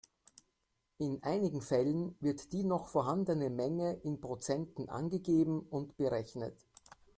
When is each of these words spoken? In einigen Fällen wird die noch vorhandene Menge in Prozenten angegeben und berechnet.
In 0.97 1.21
einigen 1.21 1.61
Fällen 1.61 2.15
wird 2.21 2.53
die 2.53 2.63
noch 2.63 2.87
vorhandene 2.87 3.51
Menge 3.51 3.93
in 4.01 4.19
Prozenten 4.19 4.89
angegeben 4.89 5.59
und 5.59 5.95
berechnet. 5.95 6.57